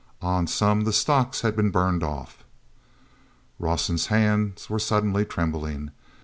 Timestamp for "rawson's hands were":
3.59-4.79